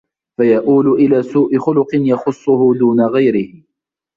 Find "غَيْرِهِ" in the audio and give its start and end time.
3.01-3.63